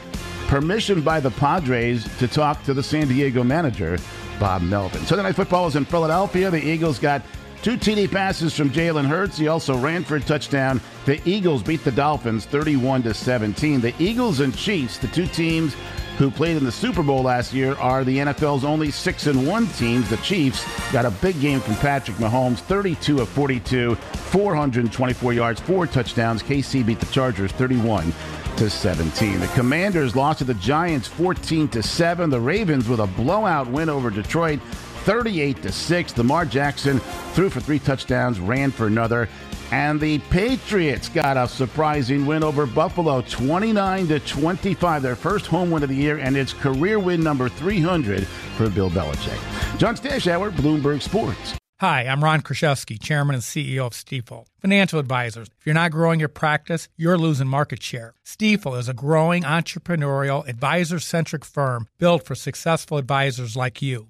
permission 0.47 1.01
by 1.01 1.19
the 1.19 1.29
Padres 1.31 2.07
to 2.17 2.27
talk 2.27 2.63
to 2.63 2.73
the 2.73 2.81
San 2.81 3.07
Diego 3.07 3.43
manager, 3.43 3.99
Bob 4.39 4.63
Melvin. 4.63 5.05
Sunday 5.05 5.23
Night 5.23 5.35
Football 5.35 5.67
is 5.67 5.75
in 5.75 5.85
Philadelphia. 5.85 6.49
The 6.49 6.57
Eagles 6.57 6.97
got 6.97 7.21
Two 7.61 7.75
TD 7.75 8.09
passes 8.09 8.55
from 8.55 8.69
Jalen 8.69 9.05
Hurts. 9.05 9.37
He 9.37 9.49
also 9.49 9.77
ran 9.77 10.05
for 10.05 10.15
a 10.15 10.21
touchdown. 10.21 10.79
The 11.05 11.19
Eagles 11.29 11.61
beat 11.61 11.83
the 11.83 11.91
Dolphins 11.91 12.45
31 12.45 13.03
to 13.03 13.13
17. 13.13 13.81
The 13.81 13.93
Eagles 13.99 14.39
and 14.39 14.55
Chiefs, 14.55 14.97
the 14.97 15.07
two 15.07 15.27
teams 15.27 15.75
who 16.17 16.31
played 16.31 16.55
in 16.55 16.63
the 16.63 16.71
Super 16.71 17.03
Bowl 17.03 17.23
last 17.23 17.53
year, 17.53 17.75
are 17.75 18.05
the 18.05 18.17
NFL's 18.17 18.63
only 18.63 18.91
6 18.91 19.27
and 19.27 19.45
1 19.45 19.67
teams. 19.67 20.09
The 20.09 20.15
Chiefs 20.17 20.65
got 20.93 21.05
a 21.05 21.11
big 21.11 21.39
game 21.41 21.59
from 21.59 21.75
Patrick 21.75 22.15
Mahomes, 22.15 22.59
32 22.59 23.19
of 23.19 23.27
42, 23.27 23.95
424 23.95 25.33
yards, 25.33 25.59
four 25.59 25.85
touchdowns. 25.85 26.41
KC 26.41 26.85
beat 26.85 27.01
the 27.01 27.05
Chargers 27.07 27.51
31 27.51 28.13
to 28.55 28.69
17. 28.69 29.39
The 29.39 29.47
Commanders 29.47 30.15
lost 30.15 30.39
to 30.39 30.45
the 30.45 30.53
Giants 30.55 31.09
14 31.09 31.67
to 31.69 31.83
7. 31.83 32.29
The 32.29 32.39
Ravens 32.39 32.87
with 32.87 33.01
a 33.01 33.07
blowout 33.07 33.67
win 33.67 33.89
over 33.89 34.09
Detroit 34.09 34.59
38 35.03 35.61
to 35.63 35.71
6. 35.71 36.17
Lamar 36.17 36.45
Jackson 36.45 36.99
threw 37.33 37.49
for 37.49 37.59
three 37.59 37.79
touchdowns, 37.79 38.39
ran 38.39 38.71
for 38.71 38.87
another. 38.87 39.29
And 39.71 39.99
the 39.99 40.17
Patriots 40.29 41.09
got 41.09 41.37
a 41.37 41.47
surprising 41.47 42.25
win 42.25 42.43
over 42.43 42.65
Buffalo 42.65 43.21
29 43.21 44.07
to 44.07 44.19
25, 44.19 45.01
their 45.03 45.15
first 45.15 45.45
home 45.45 45.69
win 45.69 45.83
of 45.83 45.89
the 45.89 45.95
year 45.95 46.17
and 46.17 46.35
its 46.35 46.53
career 46.53 46.97
win 46.97 47.21
number 47.21 47.49
300 47.49 48.25
for 48.57 48.69
Bill 48.69 48.89
Belichick. 48.89 49.77
John 49.77 49.95
Stashower, 49.95 50.51
Bloomberg 50.51 51.01
Sports. 51.01 51.55
Hi, 51.79 52.07
I'm 52.07 52.21
Ron 52.21 52.41
Kruszewski, 52.41 53.01
Chairman 53.01 53.35
and 53.35 53.41
CEO 53.41 53.85
of 53.85 53.93
Stifel. 53.93 54.47
Financial 54.59 54.99
advisors, 54.99 55.47
if 55.59 55.65
you're 55.65 55.73
not 55.73 55.91
growing 55.91 56.19
your 56.19 56.27
practice, 56.27 56.89
you're 56.97 57.17
losing 57.17 57.47
market 57.47 57.81
share. 57.81 58.15
Stifel 58.25 58.77
is 58.77 58.89
a 58.89 58.93
growing 58.93 59.43
entrepreneurial, 59.43 60.45
advisor 60.45 60.99
centric 60.99 61.45
firm 61.45 61.87
built 61.97 62.25
for 62.25 62.35
successful 62.35 62.97
advisors 62.97 63.55
like 63.55 63.81
you. 63.81 64.09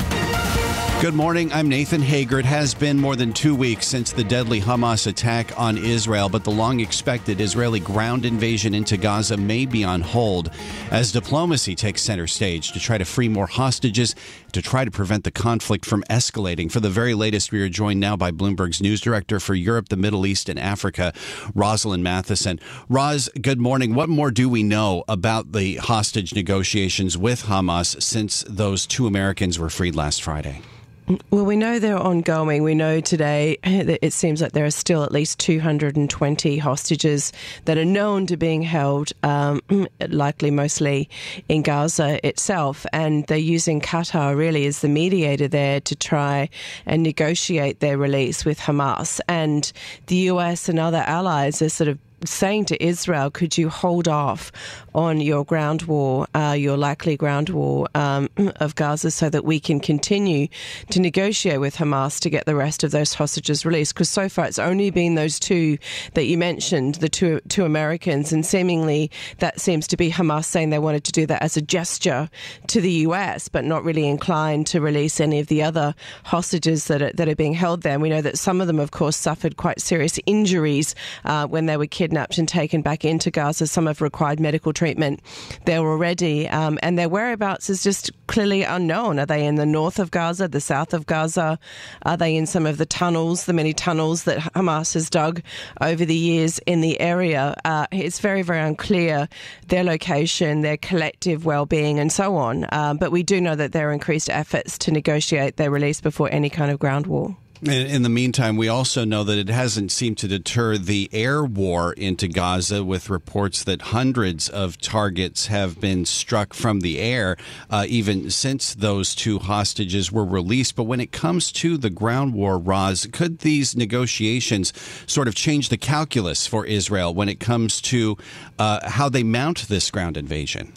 Good 1.01 1.15
morning. 1.15 1.51
I'm 1.51 1.67
Nathan 1.67 2.03
Hager. 2.03 2.37
It 2.37 2.45
has 2.45 2.75
been 2.75 2.99
more 2.99 3.15
than 3.15 3.33
two 3.33 3.55
weeks 3.55 3.87
since 3.87 4.11
the 4.11 4.23
deadly 4.23 4.61
Hamas 4.61 5.07
attack 5.07 5.59
on 5.59 5.75
Israel, 5.75 6.29
but 6.29 6.43
the 6.43 6.51
long 6.51 6.79
expected 6.79 7.41
Israeli 7.41 7.79
ground 7.79 8.23
invasion 8.23 8.75
into 8.75 8.97
Gaza 8.97 9.35
may 9.35 9.65
be 9.65 9.83
on 9.83 10.01
hold 10.01 10.51
as 10.91 11.11
diplomacy 11.11 11.73
takes 11.73 12.03
center 12.03 12.27
stage 12.27 12.71
to 12.73 12.79
try 12.79 12.99
to 12.99 13.03
free 13.03 13.27
more 13.27 13.47
hostages, 13.47 14.13
to 14.51 14.61
try 14.61 14.85
to 14.85 14.91
prevent 14.91 15.23
the 15.23 15.31
conflict 15.31 15.87
from 15.87 16.03
escalating. 16.03 16.71
For 16.71 16.81
the 16.81 16.91
very 16.91 17.15
latest, 17.15 17.51
we 17.51 17.63
are 17.63 17.69
joined 17.69 17.99
now 17.99 18.15
by 18.15 18.29
Bloomberg's 18.29 18.79
news 18.79 19.01
director 19.01 19.39
for 19.39 19.55
Europe, 19.55 19.89
the 19.89 19.97
Middle 19.97 20.27
East, 20.27 20.49
and 20.49 20.59
Africa, 20.59 21.13
Rosalind 21.55 22.03
Mathieson. 22.03 22.59
Roz, 22.89 23.27
good 23.41 23.59
morning. 23.59 23.95
What 23.95 24.09
more 24.09 24.29
do 24.29 24.47
we 24.47 24.61
know 24.61 25.03
about 25.07 25.53
the 25.53 25.77
hostage 25.77 26.35
negotiations 26.35 27.17
with 27.17 27.45
Hamas 27.45 27.99
since 28.03 28.45
those 28.47 28.85
two 28.85 29.07
Americans 29.07 29.57
were 29.57 29.71
freed 29.71 29.95
last 29.95 30.21
Friday? 30.21 30.61
Well, 31.07 31.45
we 31.45 31.55
know 31.55 31.79
they're 31.79 31.97
ongoing. 31.97 32.63
We 32.63 32.75
know 32.75 33.01
today 33.01 33.57
that 33.63 33.99
it 34.05 34.13
seems 34.13 34.41
like 34.41 34.53
there 34.53 34.65
are 34.65 34.71
still 34.71 35.03
at 35.03 35.11
least 35.11 35.39
220 35.39 36.57
hostages 36.57 37.33
that 37.65 37.77
are 37.77 37.85
known 37.85 38.27
to 38.27 38.37
being 38.37 38.61
held, 38.61 39.11
um, 39.23 39.61
likely 40.09 40.51
mostly 40.51 41.09
in 41.49 41.63
Gaza 41.63 42.25
itself. 42.25 42.85
And 42.93 43.25
they're 43.27 43.37
using 43.37 43.81
Qatar 43.81 44.37
really 44.37 44.65
as 44.65 44.81
the 44.81 44.89
mediator 44.89 45.47
there 45.47 45.81
to 45.81 45.95
try 45.95 46.49
and 46.85 47.03
negotiate 47.03 47.79
their 47.79 47.97
release 47.97 48.45
with 48.45 48.59
Hamas. 48.59 49.19
And 49.27 49.71
the 50.07 50.15
US 50.15 50.69
and 50.69 50.79
other 50.79 51.03
allies 51.05 51.61
are 51.61 51.69
sort 51.69 51.87
of 51.87 51.97
saying 52.25 52.65
to 52.65 52.83
Israel, 52.83 53.31
could 53.31 53.57
you 53.57 53.69
hold 53.69 54.07
off 54.07 54.51
on 54.93 55.21
your 55.21 55.43
ground 55.43 55.83
war, 55.83 56.27
uh, 56.35 56.55
your 56.57 56.77
likely 56.77 57.17
ground 57.17 57.49
war 57.49 57.87
um, 57.95 58.29
of 58.57 58.75
Gaza, 58.75 59.11
so 59.11 59.29
that 59.29 59.45
we 59.45 59.59
can 59.59 59.79
continue 59.79 60.47
to 60.89 60.99
negotiate 60.99 61.59
with 61.59 61.75
Hamas 61.75 62.19
to 62.19 62.29
get 62.29 62.45
the 62.45 62.55
rest 62.55 62.83
of 62.83 62.91
those 62.91 63.13
hostages 63.13 63.65
released? 63.65 63.93
Because 63.93 64.09
so 64.09 64.29
far 64.29 64.45
it's 64.45 64.59
only 64.59 64.91
been 64.91 65.15
those 65.15 65.39
two 65.39 65.77
that 66.13 66.25
you 66.25 66.37
mentioned, 66.37 66.95
the 66.95 67.09
two 67.09 67.39
two 67.49 67.65
Americans, 67.65 68.31
and 68.31 68.45
seemingly 68.45 69.09
that 69.39 69.59
seems 69.59 69.87
to 69.87 69.97
be 69.97 70.11
Hamas 70.11 70.45
saying 70.45 70.69
they 70.69 70.79
wanted 70.79 71.03
to 71.05 71.11
do 71.11 71.25
that 71.25 71.41
as 71.41 71.57
a 71.57 71.61
gesture 71.61 72.29
to 72.67 72.81
the 72.81 72.91
US, 72.91 73.47
but 73.47 73.65
not 73.65 73.83
really 73.83 74.07
inclined 74.07 74.67
to 74.67 74.81
release 74.81 75.19
any 75.19 75.39
of 75.39 75.47
the 75.47 75.63
other 75.63 75.95
hostages 76.25 76.85
that 76.85 77.01
are, 77.01 77.11
that 77.13 77.27
are 77.27 77.35
being 77.35 77.53
held 77.53 77.81
there. 77.81 77.93
And 77.93 78.01
we 78.01 78.09
know 78.09 78.21
that 78.21 78.37
some 78.37 78.61
of 78.61 78.67
them, 78.67 78.79
of 78.79 78.91
course, 78.91 79.15
suffered 79.15 79.57
quite 79.57 79.81
serious 79.81 80.19
injuries 80.25 80.95
uh, 81.25 81.47
when 81.47 81.65
they 81.65 81.77
were 81.77 81.87
kidnapped 81.87 82.10
kidnapped 82.11 82.37
and 82.37 82.47
taken 82.47 82.81
back 82.81 83.05
into 83.05 83.31
Gaza. 83.31 83.65
Some 83.65 83.85
have 83.85 84.01
required 84.01 84.37
medical 84.37 84.73
treatment 84.73 85.21
there 85.63 85.79
already, 85.79 86.45
um, 86.49 86.77
and 86.83 86.99
their 86.99 87.07
whereabouts 87.07 87.69
is 87.69 87.81
just 87.83 88.11
clearly 88.27 88.63
unknown. 88.63 89.17
Are 89.17 89.25
they 89.25 89.45
in 89.45 89.55
the 89.55 89.65
north 89.65 89.97
of 89.97 90.11
Gaza, 90.11 90.49
the 90.49 90.59
south 90.59 90.93
of 90.93 91.05
Gaza? 91.05 91.57
Are 92.05 92.17
they 92.17 92.35
in 92.35 92.45
some 92.45 92.65
of 92.65 92.77
the 92.77 92.85
tunnels, 92.85 93.45
the 93.45 93.53
many 93.53 93.71
tunnels 93.71 94.25
that 94.25 94.39
Hamas 94.39 94.93
has 94.93 95.09
dug 95.09 95.41
over 95.79 96.03
the 96.03 96.13
years 96.13 96.59
in 96.65 96.81
the 96.81 96.99
area? 96.99 97.55
Uh, 97.63 97.87
it's 97.93 98.19
very, 98.19 98.41
very 98.41 98.59
unclear 98.59 99.29
their 99.69 99.85
location, 99.85 100.61
their 100.63 100.75
collective 100.75 101.45
well-being, 101.45 101.97
and 101.97 102.11
so 102.11 102.35
on. 102.35 102.65
Um, 102.73 102.97
but 102.97 103.13
we 103.13 103.23
do 103.23 103.39
know 103.39 103.55
that 103.55 103.71
there 103.71 103.89
are 103.89 103.93
increased 103.93 104.29
efforts 104.29 104.77
to 104.79 104.91
negotiate 104.91 105.55
their 105.55 105.71
release 105.71 106.01
before 106.01 106.27
any 106.29 106.49
kind 106.49 106.71
of 106.71 106.77
ground 106.79 107.07
war. 107.07 107.37
In, 107.63 108.01
the 108.01 108.09
meantime, 108.09 108.57
we 108.57 108.69
also 108.69 109.05
know 109.05 109.23
that 109.23 109.37
it 109.37 109.47
hasn't 109.47 109.91
seemed 109.91 110.17
to 110.17 110.27
deter 110.27 110.79
the 110.79 111.07
air 111.13 111.43
war 111.43 111.93
into 111.93 112.27
Gaza, 112.27 112.83
with 112.83 113.07
reports 113.07 113.63
that 113.65 113.83
hundreds 113.83 114.49
of 114.49 114.79
targets 114.79 115.45
have 115.45 115.79
been 115.79 116.05
struck 116.05 116.55
from 116.55 116.79
the 116.79 116.97
air, 116.97 117.37
uh, 117.69 117.85
even 117.87 118.31
since 118.31 118.73
those 118.73 119.13
two 119.13 119.37
hostages 119.37 120.11
were 120.11 120.25
released. 120.25 120.75
But 120.75 120.85
when 120.85 120.99
it 120.99 121.11
comes 121.11 121.51
to 121.51 121.77
the 121.77 121.91
ground 121.91 122.33
war, 122.33 122.57
Roz, 122.57 123.07
could 123.11 123.39
these 123.39 123.77
negotiations 123.77 124.73
sort 125.05 125.27
of 125.27 125.35
change 125.35 125.69
the 125.69 125.77
calculus 125.77 126.47
for 126.47 126.65
Israel 126.65 127.13
when 127.13 127.29
it 127.29 127.39
comes 127.39 127.79
to 127.81 128.17
uh, 128.57 128.89
how 128.89 129.07
they 129.07 129.21
mount 129.21 129.67
this 129.67 129.91
ground 129.91 130.17
invasion? 130.17 130.73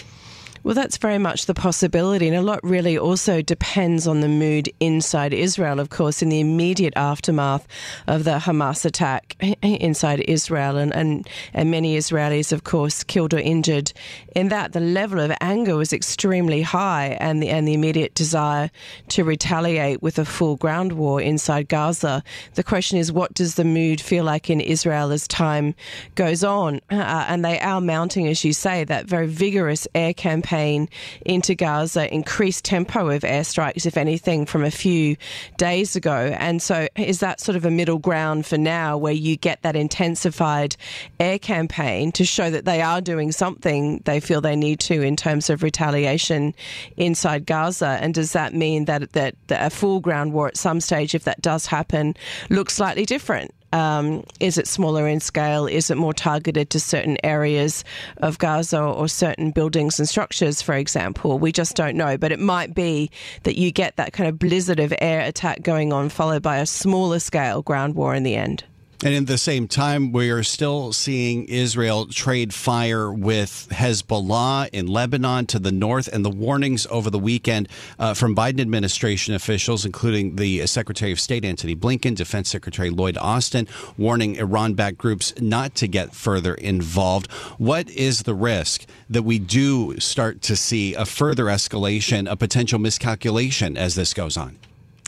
Well, 0.64 0.74
that's 0.74 0.96
very 0.96 1.18
much 1.18 1.44
the 1.44 1.52
possibility. 1.52 2.26
And 2.26 2.34
a 2.34 2.40
lot 2.40 2.58
really 2.64 2.96
also 2.96 3.42
depends 3.42 4.06
on 4.06 4.22
the 4.22 4.28
mood 4.28 4.70
inside 4.80 5.34
Israel, 5.34 5.78
of 5.78 5.90
course, 5.90 6.22
in 6.22 6.30
the 6.30 6.40
immediate 6.40 6.94
aftermath 6.96 7.68
of 8.06 8.24
the 8.24 8.38
Hamas 8.38 8.86
attack 8.86 9.36
inside 9.60 10.20
Israel. 10.20 10.78
And, 10.78 10.94
and, 10.94 11.28
and 11.52 11.70
many 11.70 11.98
Israelis, 11.98 12.50
of 12.50 12.64
course, 12.64 13.04
killed 13.04 13.34
or 13.34 13.40
injured 13.40 13.92
in 14.34 14.48
that. 14.48 14.72
The 14.72 14.80
level 14.80 15.20
of 15.20 15.36
anger 15.42 15.76
was 15.76 15.92
extremely 15.92 16.62
high, 16.62 17.18
and 17.20 17.42
the, 17.42 17.50
and 17.50 17.68
the 17.68 17.74
immediate 17.74 18.14
desire 18.14 18.70
to 19.08 19.22
retaliate 19.22 20.02
with 20.02 20.18
a 20.18 20.24
full 20.24 20.56
ground 20.56 20.92
war 20.92 21.20
inside 21.20 21.68
Gaza. 21.68 22.24
The 22.54 22.64
question 22.64 22.96
is, 22.96 23.12
what 23.12 23.34
does 23.34 23.56
the 23.56 23.64
mood 23.64 24.00
feel 24.00 24.24
like 24.24 24.48
in 24.48 24.62
Israel 24.62 25.12
as 25.12 25.28
time 25.28 25.74
goes 26.14 26.42
on? 26.42 26.80
Uh, 26.90 27.26
and 27.28 27.44
they 27.44 27.60
are 27.60 27.82
mounting, 27.82 28.28
as 28.28 28.46
you 28.46 28.54
say, 28.54 28.84
that 28.84 29.04
very 29.04 29.26
vigorous 29.26 29.86
air 29.94 30.14
campaign 30.14 30.53
campaign 30.54 30.88
into 31.26 31.54
Gaza, 31.54 32.12
increased 32.12 32.64
tempo 32.64 33.08
of 33.10 33.22
airstrikes, 33.22 33.86
if 33.86 33.96
anything, 33.96 34.46
from 34.46 34.64
a 34.64 34.70
few 34.70 35.16
days 35.56 35.96
ago. 35.96 36.34
And 36.38 36.62
so, 36.62 36.86
is 36.96 37.20
that 37.20 37.40
sort 37.40 37.56
of 37.56 37.64
a 37.64 37.70
middle 37.70 37.98
ground 37.98 38.46
for 38.46 38.58
now 38.58 38.96
where 38.96 39.12
you 39.12 39.36
get 39.36 39.62
that 39.62 39.74
intensified 39.76 40.76
air 41.18 41.38
campaign 41.38 42.12
to 42.12 42.24
show 42.24 42.50
that 42.50 42.64
they 42.64 42.82
are 42.82 43.00
doing 43.00 43.32
something 43.32 44.00
they 44.04 44.20
feel 44.20 44.40
they 44.40 44.56
need 44.56 44.80
to 44.80 45.02
in 45.02 45.16
terms 45.16 45.50
of 45.50 45.62
retaliation 45.62 46.54
inside 46.96 47.46
Gaza? 47.46 47.98
And 48.00 48.14
does 48.14 48.32
that 48.32 48.54
mean 48.54 48.84
that, 48.84 49.12
that, 49.12 49.34
that 49.48 49.66
a 49.66 49.70
full 49.70 50.00
ground 50.00 50.32
war 50.32 50.46
at 50.48 50.56
some 50.56 50.80
stage, 50.80 51.14
if 51.14 51.24
that 51.24 51.42
does 51.42 51.66
happen, 51.66 52.14
looks 52.48 52.74
slightly 52.74 53.04
different? 53.04 53.52
Um, 53.74 54.22
is 54.38 54.56
it 54.56 54.68
smaller 54.68 55.08
in 55.08 55.18
scale? 55.18 55.66
Is 55.66 55.90
it 55.90 55.96
more 55.96 56.14
targeted 56.14 56.70
to 56.70 56.80
certain 56.80 57.18
areas 57.24 57.82
of 58.18 58.38
Gaza 58.38 58.80
or 58.80 59.08
certain 59.08 59.50
buildings 59.50 59.98
and 59.98 60.08
structures, 60.08 60.62
for 60.62 60.76
example? 60.76 61.40
We 61.40 61.50
just 61.50 61.74
don't 61.74 61.96
know. 61.96 62.16
But 62.16 62.30
it 62.30 62.38
might 62.38 62.72
be 62.72 63.10
that 63.42 63.58
you 63.58 63.72
get 63.72 63.96
that 63.96 64.12
kind 64.12 64.28
of 64.28 64.38
blizzard 64.38 64.78
of 64.78 64.94
air 65.00 65.20
attack 65.20 65.62
going 65.62 65.92
on, 65.92 66.08
followed 66.08 66.42
by 66.42 66.58
a 66.58 66.66
smaller 66.66 67.18
scale 67.18 67.62
ground 67.62 67.96
war 67.96 68.14
in 68.14 68.22
the 68.22 68.36
end. 68.36 68.62
And 69.02 69.12
in 69.12 69.24
the 69.26 69.38
same 69.38 69.68
time, 69.68 70.12
we 70.12 70.30
are 70.30 70.42
still 70.42 70.92
seeing 70.92 71.44
Israel 71.46 72.06
trade 72.06 72.54
fire 72.54 73.12
with 73.12 73.68
Hezbollah 73.70 74.70
in 74.72 74.86
Lebanon 74.86 75.46
to 75.46 75.58
the 75.58 75.72
north, 75.72 76.08
and 76.08 76.24
the 76.24 76.30
warnings 76.30 76.86
over 76.90 77.10
the 77.10 77.18
weekend 77.18 77.68
uh, 77.98 78.14
from 78.14 78.34
Biden 78.34 78.60
administration 78.60 79.34
officials, 79.34 79.84
including 79.84 80.36
the 80.36 80.66
Secretary 80.66 81.12
of 81.12 81.20
State 81.20 81.44
Antony 81.44 81.74
Blinken, 81.74 82.14
Defense 82.14 82.48
Secretary 82.48 82.88
Lloyd 82.88 83.18
Austin, 83.18 83.68
warning 83.98 84.36
Iran 84.36 84.74
backed 84.74 84.98
groups 84.98 85.34
not 85.40 85.74
to 85.74 85.88
get 85.88 86.14
further 86.14 86.54
involved. 86.54 87.30
What 87.58 87.90
is 87.90 88.22
the 88.22 88.34
risk 88.34 88.86
that 89.10 89.22
we 89.22 89.38
do 89.38 89.98
start 89.98 90.40
to 90.42 90.56
see 90.56 90.94
a 90.94 91.04
further 91.04 91.46
escalation, 91.46 92.30
a 92.30 92.36
potential 92.36 92.78
miscalculation 92.78 93.76
as 93.76 93.96
this 93.96 94.14
goes 94.14 94.36
on? 94.36 94.58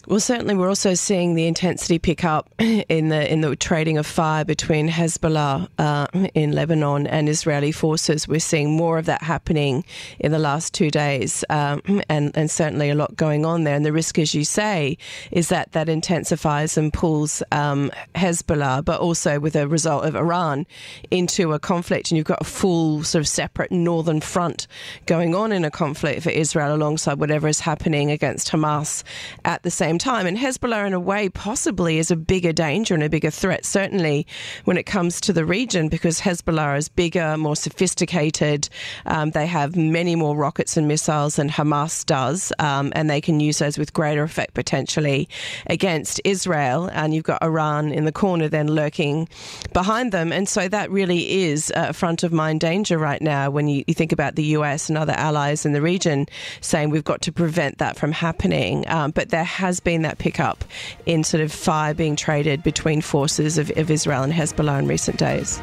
Well, 0.09 0.21
certainly, 0.21 0.55
we're 0.55 0.69
also 0.69 0.95
seeing 0.95 1.35
the 1.35 1.49
intensity 1.49 1.99
pick 1.99 2.23
up 2.23 2.49
in 2.61 3.09
the 3.09 3.33
in 3.33 3.41
the 3.41 3.57
trading 3.57 3.99
of 3.99 4.07
fire 4.07 4.45
between 4.45 4.89
Hezbollah 4.89 5.67
uh, 5.79 6.07
in 6.33 6.53
Lebanon 6.53 7.09
and 7.09 7.29
Israeli 7.29 7.73
forces. 7.73 8.29
We're 8.29 8.39
seeing 8.39 8.71
more 8.71 8.99
of 8.99 9.07
that 9.07 9.25
happening 9.25 9.85
in 10.21 10.31
the 10.31 10.39
last 10.39 10.73
two 10.73 10.93
days, 10.93 11.45
um, 11.51 11.83
and 12.09 12.31
and 12.37 12.49
certainly 12.49 12.89
a 12.89 12.95
lot 12.95 13.17
going 13.17 13.45
on 13.45 13.65
there. 13.65 13.75
And 13.75 13.85
the 13.85 13.93
risk, 13.93 14.17
as 14.21 14.33
you 14.33 14.45
say, 14.45 14.97
is 15.33 15.49
that 15.49 15.73
that 15.73 15.89
intensifies 15.89 16.79
and 16.79 16.93
pulls 16.93 17.43
um, 17.51 17.91
Hezbollah, 18.15 18.85
but 18.85 19.01
also 19.01 19.41
with 19.41 19.57
a 19.57 19.67
result 19.67 20.05
of 20.05 20.15
Iran 20.15 20.67
into 21.11 21.53
a 21.53 21.59
conflict, 21.59 22.13
and 22.13 22.17
you've 22.17 22.27
got 22.27 22.41
a 22.41 22.45
full 22.45 23.03
sort 23.03 23.23
of 23.23 23.27
separate 23.27 23.73
northern 23.73 24.21
front 24.21 24.69
going 25.07 25.35
on 25.35 25.51
in 25.51 25.65
a 25.65 25.71
conflict 25.71 26.23
for 26.23 26.31
Israel 26.31 26.73
alongside 26.73 27.19
whatever 27.19 27.49
is 27.49 27.59
happening 27.59 28.13
against 28.13 28.53
Hamas 28.53 29.03
at 29.45 29.65
the 29.65 29.71
same 29.73 29.96
same 30.01 30.15
time. 30.15 30.27
And 30.27 30.37
Hezbollah, 30.37 30.87
in 30.87 30.93
a 30.93 31.01
way, 31.01 31.29
possibly 31.29 31.99
is 31.99 32.11
a 32.11 32.17
bigger 32.17 32.53
danger 32.53 32.95
and 32.95 33.03
a 33.03 33.09
bigger 33.09 33.31
threat, 33.31 33.65
certainly 33.65 34.27
when 34.65 34.77
it 34.77 34.85
comes 34.85 35.21
to 35.23 35.33
the 35.33 35.45
region, 35.45 35.89
because 35.89 36.21
Hezbollah 36.21 36.77
is 36.77 36.89
bigger, 36.89 37.37
more 37.37 37.57
sophisticated. 37.57 38.69
Um, 39.07 39.31
they 39.31 39.47
have 39.47 39.77
many 39.77 40.15
more 40.15 40.37
rockets 40.37 40.77
and 40.77 40.87
missiles 40.87 41.37
than 41.37 41.49
Hamas 41.49 42.05
does, 42.05 42.53
um, 42.59 42.93
and 42.95 43.09
they 43.09 43.21
can 43.21 43.41
use 43.41 43.59
those 43.59 43.79
with 43.79 43.93
greater 43.93 44.23
effect 44.23 44.55
potentially 44.55 45.29
against 45.67 46.21
Israel. 46.25 46.91
And 46.93 47.15
you've 47.15 47.25
got 47.25 47.43
Iran 47.43 47.93
in 47.93 48.05
the 48.05 48.13
corner 48.13 48.49
then 48.49 48.69
lurking 48.69 49.29
behind 49.73 50.13
them. 50.13 50.33
And 50.33 50.49
so 50.49 50.69
that 50.69 50.91
really 50.91 51.45
is 51.45 51.73
a 51.75 51.93
front 51.93 52.23
of 52.23 52.33
mind 52.33 52.61
danger 52.61 52.99
right 52.99 53.23
now 53.23 53.51
when 53.51 53.69
you, 53.69 53.85
you 53.87 53.95
think 53.95 54.13
about 54.13 54.35
the 54.35 54.45
US 54.57 54.89
and 54.89 54.99
other 54.99 55.15
allies 55.15 55.65
in 55.65 55.73
the 55.73 55.83
region 55.83 56.27
saying 56.61 56.91
we've 56.91 57.05
got 57.05 57.23
to 57.23 57.33
prevent 57.33 57.79
that 57.79 57.97
from 57.97 58.13
happening. 58.13 58.87
Um, 58.89 59.11
but 59.13 59.31
there 59.31 59.45
has 59.45 59.81
been 59.87 60.03
that 60.03 60.19
pickup 60.19 60.65
in 61.07 61.23
sort 61.23 61.41
of 61.41 61.53
fire 61.53 61.95
being 61.95 62.17
traded 62.17 62.61
between 62.65 63.01
forces 63.01 63.57
of, 63.57 63.71
of 63.77 63.89
Israel 63.89 64.25
and 64.25 64.33
Hezbollah 64.33 64.81
in 64.81 64.89
recent 64.89 65.17
days. 65.17 65.63